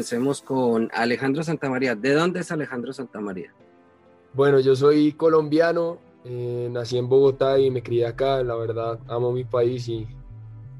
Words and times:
Comencemos 0.00 0.40
con 0.40 0.88
Alejandro 0.94 1.42
Santamaría. 1.42 1.94
¿De 1.94 2.14
dónde 2.14 2.40
es 2.40 2.50
Alejandro 2.50 2.90
Santamaría? 2.90 3.52
Bueno, 4.32 4.58
yo 4.58 4.74
soy 4.74 5.12
colombiano, 5.12 5.98
eh, 6.24 6.70
nací 6.72 6.96
en 6.96 7.06
Bogotá 7.06 7.58
y 7.58 7.70
me 7.70 7.82
crié 7.82 8.06
acá. 8.06 8.42
La 8.42 8.54
verdad, 8.54 8.98
amo 9.08 9.30
mi 9.30 9.44
país 9.44 9.86
y 9.88 10.08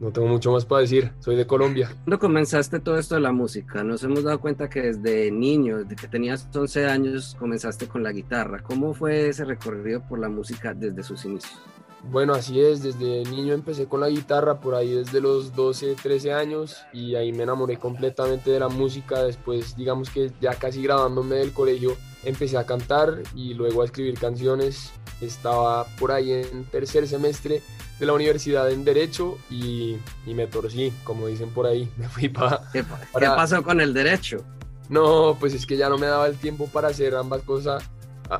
no 0.00 0.10
tengo 0.10 0.26
mucho 0.26 0.52
más 0.52 0.64
para 0.64 0.80
decir. 0.80 1.12
Soy 1.18 1.36
de 1.36 1.46
Colombia. 1.46 1.90
¿Cuándo 2.04 2.18
comenzaste 2.18 2.80
todo 2.80 2.96
esto 2.96 3.16
de 3.16 3.20
la 3.20 3.30
música? 3.30 3.84
Nos 3.84 4.02
hemos 4.04 4.24
dado 4.24 4.40
cuenta 4.40 4.70
que 4.70 4.80
desde 4.80 5.30
niño, 5.30 5.80
desde 5.80 5.96
que 5.96 6.08
tenías 6.08 6.48
11 6.54 6.86
años, 6.86 7.36
comenzaste 7.38 7.88
con 7.88 8.02
la 8.02 8.12
guitarra. 8.12 8.62
¿Cómo 8.62 8.94
fue 8.94 9.28
ese 9.28 9.44
recorrido 9.44 10.00
por 10.08 10.18
la 10.18 10.30
música 10.30 10.72
desde 10.72 11.02
sus 11.02 11.26
inicios? 11.26 11.60
Bueno, 12.04 12.32
así 12.32 12.60
es, 12.60 12.82
desde 12.82 13.24
niño 13.24 13.52
empecé 13.52 13.86
con 13.86 14.00
la 14.00 14.08
guitarra, 14.08 14.60
por 14.60 14.74
ahí 14.74 14.94
desde 14.94 15.20
los 15.20 15.54
12, 15.54 15.96
13 16.02 16.32
años 16.32 16.78
y 16.92 17.14
ahí 17.14 17.32
me 17.32 17.42
enamoré 17.42 17.78
completamente 17.78 18.50
de 18.50 18.60
la 18.60 18.68
música. 18.68 19.22
Después, 19.22 19.76
digamos 19.76 20.08
que 20.08 20.32
ya 20.40 20.54
casi 20.54 20.82
graduándome 20.82 21.36
del 21.36 21.52
colegio, 21.52 21.96
empecé 22.24 22.56
a 22.56 22.64
cantar 22.64 23.22
y 23.34 23.54
luego 23.54 23.82
a 23.82 23.84
escribir 23.84 24.18
canciones. 24.18 24.92
Estaba 25.20 25.84
por 25.98 26.12
ahí 26.12 26.32
en 26.32 26.64
tercer 26.64 27.06
semestre 27.06 27.62
de 27.98 28.06
la 28.06 28.14
universidad 28.14 28.70
en 28.70 28.84
Derecho 28.84 29.36
y, 29.50 29.98
y 30.26 30.34
me 30.34 30.46
torcí, 30.46 30.92
como 31.04 31.26
dicen 31.26 31.50
por 31.50 31.66
ahí. 31.66 31.90
Me 31.98 32.08
fui 32.08 32.30
para, 32.30 32.62
¿Qué, 32.72 32.82
¿Qué 33.18 33.26
pasó 33.26 33.62
con 33.62 33.80
el 33.80 33.92
derecho? 33.92 34.42
No, 34.88 35.36
pues 35.38 35.54
es 35.54 35.66
que 35.66 35.76
ya 35.76 35.88
no 35.88 35.98
me 35.98 36.06
daba 36.08 36.26
el 36.26 36.36
tiempo 36.36 36.66
para 36.66 36.88
hacer 36.88 37.14
ambas 37.14 37.42
cosas 37.42 37.88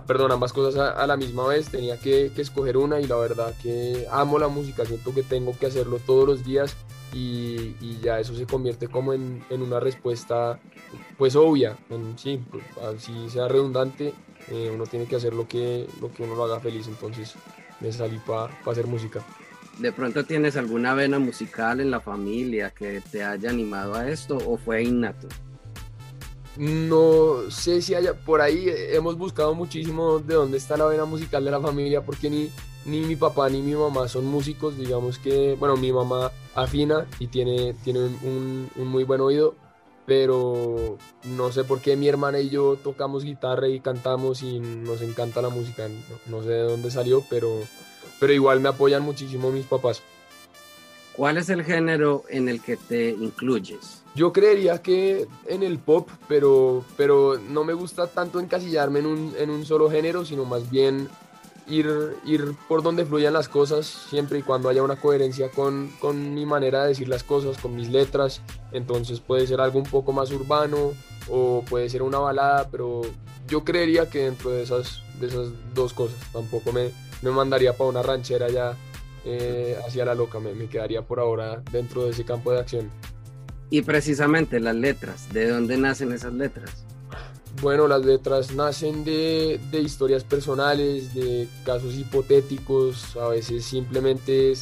Perdón, 0.06 0.30
ambas 0.30 0.52
cosas 0.52 0.96
a, 0.96 1.06
la 1.06 1.16
misma 1.16 1.48
vez, 1.48 1.68
tenía 1.68 1.96
que, 1.96 2.30
escoger 2.36 2.76
una 2.76 3.00
y 3.00 3.06
la 3.06 3.16
verdad 3.16 3.52
que 3.60 4.06
amo 4.12 4.38
la 4.38 4.46
música, 4.46 4.84
siento 4.84 5.12
que 5.12 5.24
tengo 5.24 5.56
que 5.58 5.66
hacerlo 5.66 5.98
todos 5.98 6.28
los 6.28 6.44
días 6.44 6.76
y, 7.12 7.74
ya 8.00 8.20
eso 8.20 8.34
se 8.36 8.46
convierte 8.46 8.86
como 8.86 9.12
en, 9.12 9.42
una 9.50 9.80
respuesta 9.80 10.60
pues 11.18 11.34
obvia, 11.34 11.76
sí, 12.16 12.40
pues, 12.50 12.64
así 12.94 13.28
sea 13.30 13.48
redundante, 13.48 14.14
eh, 14.48 14.70
uno 14.72 14.86
tiene 14.86 15.06
que 15.06 15.16
hacer 15.16 15.34
lo 15.34 15.48
que, 15.48 15.88
lo 16.00 16.12
que 16.12 16.22
uno 16.22 16.36
lo 16.36 16.44
haga 16.44 16.60
feliz, 16.60 16.86
entonces 16.86 17.34
me 17.80 17.92
salí 17.92 18.18
para 18.18 18.56
hacer 18.64 18.86
música. 18.86 19.24
¿De 19.78 19.92
pronto 19.92 20.24
tienes 20.24 20.56
alguna 20.56 20.94
vena 20.94 21.18
musical 21.18 21.80
en 21.80 21.90
la 21.90 22.00
familia 22.00 22.70
que 22.70 23.00
te 23.10 23.24
haya 23.24 23.50
animado 23.50 23.94
a 23.94 24.08
esto 24.08 24.36
o 24.36 24.56
fue 24.56 24.84
innato? 24.84 25.26
No 26.56 27.50
sé 27.50 27.80
si 27.80 27.94
haya, 27.94 28.14
por 28.14 28.40
ahí 28.40 28.66
hemos 28.66 29.16
buscado 29.16 29.54
muchísimo 29.54 30.18
de 30.18 30.34
dónde 30.34 30.58
está 30.58 30.76
la 30.76 30.86
vena 30.86 31.04
musical 31.04 31.44
de 31.44 31.50
la 31.50 31.60
familia, 31.60 32.02
porque 32.02 32.28
ni, 32.28 32.50
ni 32.84 33.00
mi 33.00 33.16
papá 33.16 33.48
ni 33.48 33.62
mi 33.62 33.74
mamá 33.74 34.08
son 34.08 34.26
músicos, 34.26 34.76
digamos 34.76 35.18
que, 35.18 35.54
bueno, 35.58 35.76
mi 35.76 35.92
mamá 35.92 36.32
afina 36.54 37.06
y 37.18 37.28
tiene, 37.28 37.74
tiene 37.84 38.00
un, 38.00 38.68
muy 38.76 39.04
buen 39.04 39.20
oído, 39.20 39.54
pero 40.06 40.98
no 41.24 41.52
sé 41.52 41.64
por 41.64 41.80
qué 41.80 41.96
mi 41.96 42.08
hermana 42.08 42.40
y 42.40 42.50
yo 42.50 42.76
tocamos 42.82 43.24
guitarra 43.24 43.68
y 43.68 43.80
cantamos 43.80 44.42
y 44.42 44.58
nos 44.58 45.02
encanta 45.02 45.42
la 45.42 45.50
música, 45.50 45.88
no, 46.26 46.42
sé 46.42 46.48
de 46.48 46.62
dónde 46.62 46.90
salió, 46.90 47.22
pero, 47.30 47.60
pero 48.18 48.32
igual 48.32 48.60
me 48.60 48.70
apoyan 48.70 49.02
muchísimo 49.02 49.50
mis 49.50 49.66
papás. 49.66 50.02
¿Cuál 51.12 51.36
es 51.36 51.48
el 51.48 51.64
género 51.64 52.24
en 52.28 52.48
el 52.48 52.60
que 52.60 52.76
te 52.76 53.10
incluyes? 53.10 53.99
Yo 54.14 54.32
creería 54.32 54.82
que 54.82 55.28
en 55.46 55.62
el 55.62 55.78
pop, 55.78 56.08
pero, 56.26 56.84
pero 56.96 57.38
no 57.38 57.64
me 57.64 57.74
gusta 57.74 58.08
tanto 58.08 58.40
encasillarme 58.40 58.98
en 58.98 59.06
un, 59.06 59.34
en 59.38 59.50
un 59.50 59.64
solo 59.64 59.88
género, 59.90 60.24
sino 60.24 60.44
más 60.44 60.68
bien 60.68 61.08
ir, 61.68 62.16
ir 62.24 62.54
por 62.68 62.82
donde 62.82 63.06
fluyan 63.06 63.32
las 63.32 63.48
cosas, 63.48 63.86
siempre 63.86 64.40
y 64.40 64.42
cuando 64.42 64.68
haya 64.68 64.82
una 64.82 64.96
coherencia 64.96 65.50
con, 65.50 65.90
con, 66.00 66.34
mi 66.34 66.44
manera 66.44 66.82
de 66.82 66.88
decir 66.88 67.08
las 67.08 67.22
cosas, 67.22 67.58
con 67.58 67.74
mis 67.76 67.88
letras. 67.88 68.42
Entonces 68.72 69.20
puede 69.20 69.46
ser 69.46 69.60
algo 69.60 69.78
un 69.78 69.86
poco 69.86 70.12
más 70.12 70.30
urbano 70.32 70.92
o 71.28 71.64
puede 71.68 71.88
ser 71.88 72.02
una 72.02 72.18
balada, 72.18 72.68
pero 72.70 73.02
yo 73.46 73.64
creería 73.64 74.08
que 74.08 74.24
dentro 74.24 74.50
de 74.50 74.62
esas, 74.62 75.02
de 75.20 75.28
esas 75.28 75.48
dos 75.74 75.92
cosas 75.92 76.18
tampoco 76.32 76.72
me, 76.72 76.90
me 77.22 77.30
mandaría 77.30 77.76
para 77.76 77.90
una 77.90 78.02
ranchera 78.02 78.48
ya 78.48 78.76
eh, 79.24 79.76
hacia 79.86 80.04
la 80.04 80.14
loca, 80.14 80.40
me, 80.40 80.52
me 80.54 80.68
quedaría 80.68 81.02
por 81.02 81.20
ahora 81.20 81.62
dentro 81.70 82.04
de 82.04 82.10
ese 82.10 82.24
campo 82.24 82.52
de 82.52 82.60
acción. 82.60 82.90
Y 83.70 83.82
precisamente 83.82 84.58
las 84.58 84.74
letras, 84.74 85.32
¿de 85.32 85.48
dónde 85.48 85.76
nacen 85.76 86.12
esas 86.12 86.32
letras? 86.32 86.84
Bueno, 87.62 87.86
las 87.86 88.04
letras 88.04 88.52
nacen 88.52 89.04
de, 89.04 89.60
historias 89.72 90.24
personales, 90.24 91.14
de 91.14 91.46
casos 91.64 91.94
hipotéticos, 91.94 93.16
a 93.16 93.28
veces 93.28 93.64
simplemente 93.64 94.54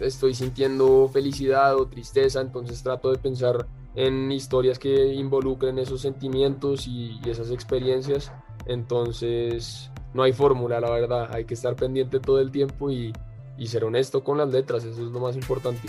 estoy 0.00 0.34
sintiendo 0.34 1.08
felicidad 1.10 1.76
o 1.76 1.86
tristeza, 1.86 2.40
entonces 2.40 2.82
trato 2.82 3.10
de 3.12 3.18
pensar 3.18 3.66
en 3.94 4.30
historias 4.32 4.78
que 4.78 5.14
involucren 5.14 5.78
esos 5.78 6.02
sentimientos 6.02 6.86
y, 6.86 7.18
esas 7.26 7.50
experiencias. 7.50 8.32
Entonces, 8.66 9.90
no 10.12 10.24
hay 10.24 10.32
fórmula, 10.32 10.80
la 10.80 10.90
verdad, 10.90 11.30
hay 11.32 11.44
que 11.44 11.54
estar 11.54 11.76
pendiente 11.76 12.18
todo 12.18 12.40
el 12.40 12.50
tiempo 12.50 12.90
y, 12.90 13.12
y 13.56 13.68
ser 13.68 13.84
honesto 13.84 14.24
con 14.24 14.36
las 14.36 14.50
letras, 14.50 14.84
eso 14.84 15.06
es 15.06 15.12
lo 15.12 15.20
más 15.20 15.36
importante. 15.36 15.88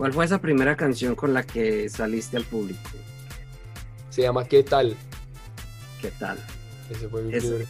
¿Cuál 0.00 0.14
fue 0.14 0.24
esa 0.24 0.40
primera 0.40 0.78
canción 0.78 1.14
con 1.14 1.34
la 1.34 1.42
que 1.42 1.90
saliste 1.90 2.38
al 2.38 2.44
público? 2.44 2.80
Se 4.08 4.22
llama 4.22 4.46
¿Qué 4.46 4.62
tal? 4.62 4.96
¿Qué 6.00 6.10
tal? 6.12 6.38
Ese 6.88 7.06
fue 7.06 7.20
mi 7.20 7.38
primer 7.38 7.66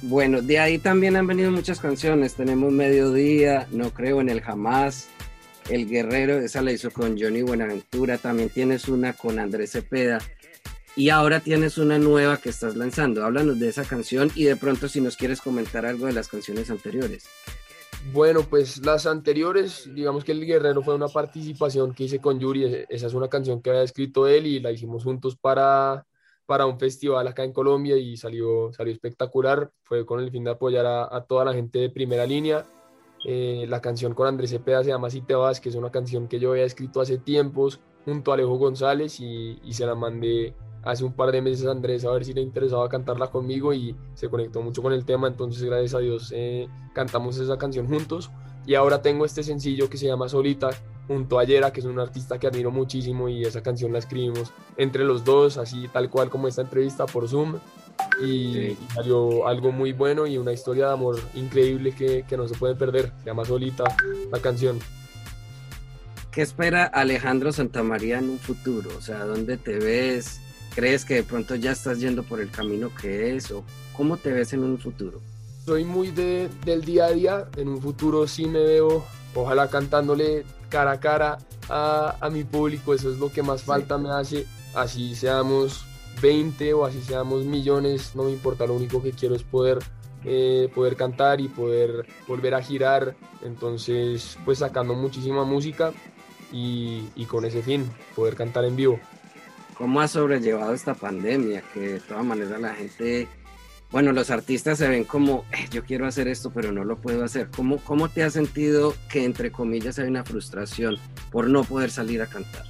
Bueno, 0.00 0.40
de 0.40 0.58
ahí 0.58 0.78
también 0.78 1.16
han 1.16 1.26
venido 1.26 1.50
muchas 1.50 1.80
canciones. 1.80 2.32
Tenemos 2.32 2.72
Mediodía, 2.72 3.68
No 3.72 3.90
Creo 3.90 4.22
en 4.22 4.30
el 4.30 4.40
Jamás, 4.40 5.08
El 5.68 5.86
Guerrero, 5.86 6.38
esa 6.38 6.62
la 6.62 6.72
hizo 6.72 6.90
con 6.90 7.20
Johnny 7.20 7.42
Buenaventura. 7.42 8.16
También 8.16 8.48
tienes 8.48 8.88
una 8.88 9.12
con 9.12 9.38
Andrés 9.38 9.72
Cepeda. 9.72 10.20
Y 10.96 11.10
ahora 11.10 11.40
tienes 11.40 11.76
una 11.76 11.98
nueva 11.98 12.38
que 12.38 12.48
estás 12.48 12.74
lanzando. 12.74 13.22
Háblanos 13.22 13.60
de 13.60 13.68
esa 13.68 13.84
canción 13.84 14.30
y 14.34 14.44
de 14.44 14.56
pronto 14.56 14.88
si 14.88 15.02
nos 15.02 15.18
quieres 15.18 15.42
comentar 15.42 15.84
algo 15.84 16.06
de 16.06 16.14
las 16.14 16.28
canciones 16.28 16.70
anteriores. 16.70 17.24
Bueno, 18.12 18.42
pues 18.42 18.84
las 18.84 19.06
anteriores, 19.06 19.90
digamos 19.92 20.24
que 20.24 20.32
El 20.32 20.44
Guerrero 20.44 20.82
fue 20.82 20.94
una 20.94 21.08
participación 21.08 21.94
que 21.94 22.04
hice 22.04 22.20
con 22.20 22.38
Yuri, 22.38 22.64
e-, 22.64 22.86
esa 22.88 23.06
es 23.06 23.14
una 23.14 23.28
canción 23.28 23.62
que 23.62 23.70
había 23.70 23.82
escrito 23.82 24.28
él 24.28 24.46
y 24.46 24.60
la 24.60 24.70
hicimos 24.70 25.04
juntos 25.04 25.36
para, 25.36 26.06
para 26.46 26.66
un 26.66 26.78
festival 26.78 27.26
acá 27.26 27.44
en 27.44 27.52
Colombia 27.52 27.96
y 27.96 28.16
salió, 28.16 28.72
salió 28.72 28.92
espectacular, 28.92 29.70
fue 29.82 30.04
con 30.04 30.20
el 30.20 30.30
fin 30.30 30.44
de 30.44 30.50
apoyar 30.50 30.86
a, 30.86 31.24
toda 31.26 31.44
la 31.46 31.54
gente 31.54 31.78
de 31.78 31.90
primera 31.90 32.26
línea. 32.26 32.66
Eh, 33.26 33.64
la 33.68 33.80
canción 33.80 34.14
con 34.14 34.26
Andrés 34.28 34.50
Cepeda 34.50 34.84
se 34.84 34.90
llama 34.90 35.08
Si 35.08 35.22
te 35.22 35.34
vas, 35.34 35.60
que 35.60 35.70
es 35.70 35.74
una 35.74 35.90
canción 35.90 36.28
que 36.28 36.38
yo 36.38 36.52
había 36.52 36.64
escrito 36.64 37.00
hace 37.00 37.16
tiempos 37.18 37.80
junto 38.04 38.30
a 38.30 38.34
Alejo 38.34 38.58
González 38.58 39.18
y, 39.18 39.58
y 39.64 39.72
se 39.72 39.86
la 39.86 39.94
mandé 39.94 40.54
hace 40.84 41.04
un 41.04 41.12
par 41.12 41.32
de 41.32 41.40
meses 41.40 41.66
a 41.66 41.70
Andrés 41.70 42.04
a 42.04 42.10
ver 42.10 42.24
si 42.24 42.32
le 42.32 42.40
interesaba 42.40 42.88
cantarla 42.88 43.28
conmigo 43.28 43.72
y 43.72 43.96
se 44.14 44.28
conectó 44.28 44.62
mucho 44.62 44.82
con 44.82 44.92
el 44.92 45.04
tema, 45.04 45.28
entonces 45.28 45.62
gracias 45.64 45.94
a 45.94 45.98
Dios 45.98 46.32
eh, 46.34 46.68
cantamos 46.92 47.38
esa 47.38 47.56
canción 47.58 47.86
juntos 47.86 48.30
y 48.66 48.74
ahora 48.74 49.02
tengo 49.02 49.24
este 49.24 49.42
sencillo 49.42 49.90
que 49.90 49.98
se 49.98 50.06
llama 50.06 50.28
Solita 50.28 50.70
junto 51.06 51.38
a 51.38 51.44
Yera, 51.44 51.72
que 51.72 51.80
es 51.80 51.86
un 51.86 51.98
artista 51.98 52.38
que 52.38 52.46
admiro 52.46 52.70
muchísimo 52.70 53.28
y 53.28 53.42
esa 53.44 53.62
canción 53.62 53.92
la 53.92 53.98
escribimos 53.98 54.52
entre 54.76 55.04
los 55.04 55.24
dos, 55.24 55.58
así 55.58 55.88
tal 55.88 56.08
cual 56.08 56.30
como 56.30 56.48
esta 56.48 56.62
entrevista 56.62 57.06
por 57.06 57.28
Zoom 57.28 57.56
y, 58.22 58.76
salió 58.94 59.46
algo 59.46 59.70
muy 59.70 59.92
bueno 59.92 60.26
y 60.26 60.38
una 60.38 60.52
historia 60.52 60.86
de 60.86 60.92
amor 60.94 61.20
increíble 61.34 61.92
que, 61.92 62.24
que 62.28 62.36
no 62.36 62.48
se 62.48 62.54
puede 62.54 62.74
perder, 62.74 63.12
se 63.18 63.26
llama 63.26 63.44
Solita 63.44 63.84
la 64.30 64.40
canción. 64.40 64.78
¿Qué 66.30 66.42
espera 66.42 66.84
Alejandro 66.84 67.52
Santamaría 67.52 68.18
en 68.18 68.30
un 68.30 68.38
futuro? 68.38 68.90
O 68.98 69.00
sea, 69.00 69.24
¿dónde 69.24 69.56
te 69.56 69.78
ves? 69.78 70.40
¿Crees 70.74 71.04
que 71.04 71.14
de 71.14 71.22
pronto 71.22 71.54
ya 71.54 71.72
estás 71.72 72.00
yendo 72.00 72.22
por 72.24 72.40
el 72.40 72.50
camino 72.50 72.90
que 73.00 73.36
es 73.36 73.50
o 73.52 73.64
cómo 73.96 74.16
te 74.16 74.32
ves 74.32 74.52
en 74.52 74.64
un 74.64 74.78
futuro? 74.78 75.20
Soy 75.64 75.84
muy 75.84 76.10
de, 76.10 76.48
del 76.64 76.84
día 76.84 77.06
a 77.06 77.12
día, 77.12 77.48
en 77.56 77.68
un 77.68 77.80
futuro 77.80 78.26
sí 78.26 78.46
me 78.46 78.58
veo, 78.58 79.04
ojalá 79.34 79.68
cantándole 79.68 80.44
cara 80.68 80.92
a 80.92 81.00
cara 81.00 81.38
a, 81.68 82.16
a 82.20 82.28
mi 82.28 82.44
público, 82.44 82.92
eso 82.92 83.10
es 83.10 83.18
lo 83.18 83.30
que 83.32 83.42
más 83.42 83.62
falta 83.62 83.96
me 83.96 84.10
hace, 84.10 84.46
así 84.74 85.14
seamos 85.14 85.86
20 86.20 86.74
o 86.74 86.84
así 86.84 87.00
seamos 87.00 87.44
millones, 87.44 88.14
no 88.14 88.24
me 88.24 88.32
importa, 88.32 88.66
lo 88.66 88.74
único 88.74 89.02
que 89.02 89.12
quiero 89.12 89.34
es 89.34 89.42
poder 89.42 89.78
eh, 90.26 90.70
poder 90.74 90.96
cantar 90.96 91.40
y 91.40 91.48
poder 91.48 92.06
volver 92.26 92.54
a 92.54 92.62
girar. 92.62 93.14
Entonces, 93.42 94.38
pues 94.44 94.58
sacando 94.58 94.94
muchísima 94.94 95.44
música 95.44 95.92
y, 96.50 97.08
y 97.14 97.26
con 97.26 97.44
ese 97.44 97.62
fin, 97.62 97.90
poder 98.16 98.34
cantar 98.34 98.64
en 98.64 98.74
vivo. 98.74 98.98
¿Cómo 99.76 100.00
has 100.00 100.12
sobrellevado 100.12 100.72
esta 100.72 100.94
pandemia? 100.94 101.62
Que 101.72 101.80
de 101.94 102.00
todas 102.00 102.24
maneras 102.24 102.60
la 102.60 102.74
gente, 102.74 103.26
bueno, 103.90 104.12
los 104.12 104.30
artistas 104.30 104.78
se 104.78 104.88
ven 104.88 105.04
como, 105.04 105.44
eh, 105.52 105.66
yo 105.70 105.84
quiero 105.84 106.06
hacer 106.06 106.28
esto, 106.28 106.50
pero 106.50 106.70
no 106.70 106.84
lo 106.84 106.96
puedo 106.96 107.24
hacer. 107.24 107.50
¿Cómo, 107.54 107.78
¿Cómo 107.78 108.08
te 108.08 108.22
has 108.22 108.34
sentido 108.34 108.94
que 109.10 109.24
entre 109.24 109.50
comillas 109.50 109.98
hay 109.98 110.06
una 110.06 110.24
frustración 110.24 110.96
por 111.32 111.48
no 111.48 111.64
poder 111.64 111.90
salir 111.90 112.22
a 112.22 112.26
cantar? 112.26 112.64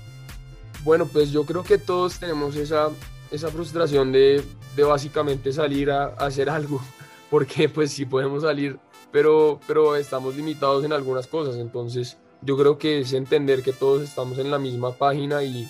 Bueno, 0.83 1.07
pues 1.07 1.31
yo 1.31 1.45
creo 1.45 1.63
que 1.63 1.77
todos 1.77 2.19
tenemos 2.19 2.57
esa, 2.57 2.89
esa 3.31 3.49
frustración 3.49 4.11
de, 4.11 4.43
de 4.75 4.83
básicamente 4.83 5.53
salir 5.53 5.91
a, 5.91 6.05
a, 6.05 6.27
hacer 6.27 6.49
algo, 6.49 6.81
porque 7.31 7.69
pues 7.69 7.93
sí 7.93 8.07
podemos 8.07 8.45
salir, 8.45 8.79
pero, 9.13 9.61
pero 9.67 9.97
estamos 9.97 10.37
limitados 10.37 10.85
en 10.85 10.93
algunas 10.93 11.27
cosas, 11.27 11.57
entonces 11.57 12.17
yo 12.41 12.57
creo 12.57 12.79
que 12.79 13.01
es 13.01 13.13
entender 13.13 13.63
que 13.63 13.73
todos 13.73 14.03
estamos 14.03 14.39
en 14.39 14.51
la 14.51 14.59
misma 14.59 14.93
página 14.93 15.43
y, 15.43 15.69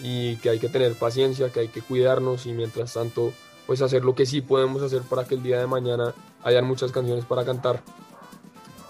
y 0.00 0.36
que 0.36 0.50
hay 0.50 0.58
que 0.58 0.68
tener 0.68 0.94
paciencia, 0.94 1.50
que 1.50 1.60
hay 1.60 1.68
que 1.68 1.82
cuidarnos 1.82 2.46
y 2.46 2.52
mientras 2.52 2.94
tanto 2.94 3.32
pues 3.66 3.82
hacer 3.82 4.04
lo 4.04 4.14
que 4.14 4.26
sí 4.26 4.40
podemos 4.40 4.82
hacer 4.82 5.02
para 5.02 5.24
que 5.24 5.34
el 5.34 5.42
día 5.42 5.58
de 5.58 5.66
mañana 5.66 6.14
hayan 6.44 6.64
muchas 6.64 6.92
canciones 6.92 7.24
para 7.24 7.44
cantar. 7.44 7.82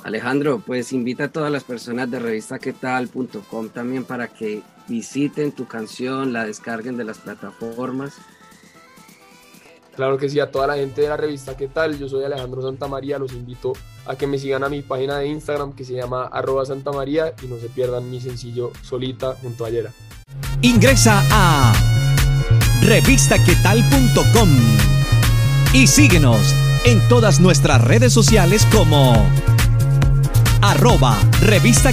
Alejandro, 0.04 0.62
pues 0.64 0.92
invita 0.92 1.24
a 1.24 1.28
todas 1.28 1.50
las 1.50 1.64
personas 1.64 2.10
de 2.10 2.20
revistaquetal.com 2.20 3.70
también 3.70 4.04
para 4.04 4.28
que 4.28 4.62
visiten 4.86 5.50
tu 5.50 5.66
canción, 5.66 6.32
la 6.32 6.44
descarguen 6.44 6.96
de 6.96 7.04
las 7.04 7.18
plataformas. 7.18 8.14
Claro 9.96 10.18
que 10.18 10.28
sí, 10.28 10.38
a 10.40 10.50
toda 10.50 10.66
la 10.66 10.76
gente 10.76 11.00
de 11.00 11.08
la 11.08 11.16
revista 11.16 11.56
¿Qué 11.56 11.68
tal? 11.68 11.98
Yo 11.98 12.06
soy 12.08 12.22
Alejandro 12.22 12.60
Santamaría, 12.60 13.18
los 13.18 13.32
invito 13.32 13.72
a 14.04 14.14
que 14.14 14.26
me 14.26 14.38
sigan 14.38 14.62
a 14.62 14.68
mi 14.68 14.82
página 14.82 15.18
de 15.18 15.26
Instagram 15.28 15.72
que 15.72 15.84
se 15.84 15.94
llama 15.94 16.26
arroba 16.26 16.64
santamaría 16.64 17.34
y 17.42 17.46
no 17.46 17.56
se 17.56 17.68
pierdan 17.68 18.10
mi 18.10 18.20
sencillo 18.20 18.72
Solita 18.82 19.34
junto 19.34 19.64
a 19.64 19.70
Yera. 19.70 19.92
Ingresa 20.66 21.22
a 21.30 21.72
revistaquetal.com 22.82 24.48
y 25.72 25.86
síguenos 25.86 26.56
en 26.84 27.06
todas 27.06 27.38
nuestras 27.38 27.80
redes 27.82 28.12
sociales 28.12 28.66
como 28.72 29.14
arroba 30.62 31.16
revista. 31.40 31.92